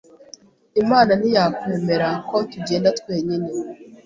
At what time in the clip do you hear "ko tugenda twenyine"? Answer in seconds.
2.29-3.49